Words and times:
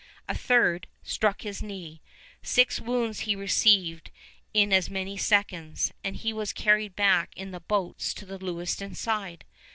A 0.27 0.33
third 0.33 0.87
struck 1.03 1.43
his 1.43 1.61
knee. 1.61 2.01
Six 2.41 2.79
wounds 2.81 3.19
he 3.19 3.35
received 3.35 4.09
in 4.51 4.73
as 4.73 4.89
many 4.89 5.15
seconds; 5.15 5.91
and 6.03 6.15
he 6.15 6.33
was 6.33 6.53
carried 6.53 6.95
back 6.95 7.29
in 7.37 7.51
the 7.51 7.59
boats 7.59 8.11
to 8.15 8.25
the 8.25 8.39
Lewiston 8.39 8.95
side. 8.95 9.45